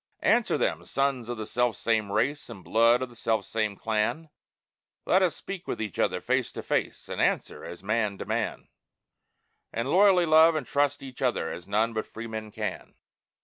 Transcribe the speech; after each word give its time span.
'"Answer 0.37 0.57
them, 0.57 0.83
sons 0.87 1.29
of 1.29 1.37
the 1.37 1.45
selfsame 1.45 2.09
race, 2.11 2.49
And 2.49 2.63
blood 2.63 3.03
of 3.03 3.09
the 3.11 3.15
selfsame 3.15 3.75
clan, 3.75 4.31
Let 5.05 5.21
us 5.21 5.35
speak 5.35 5.67
with 5.67 5.79
each 5.79 5.99
other, 5.99 6.19
face 6.21 6.51
to 6.53 6.63
face, 6.63 7.07
And 7.07 7.21
answer 7.21 7.63
as 7.63 7.83
man 7.83 8.17
to 8.17 8.25
man, 8.25 8.67
And 9.71 9.87
loyally 9.87 10.25
love 10.25 10.55
and 10.55 10.65
trust 10.65 11.03
each 11.03 11.21
other 11.21 11.51
as 11.51 11.67
none 11.67 11.93
but 11.93 12.07
free 12.07 12.25
men 12.25 12.49
can. 12.49 12.95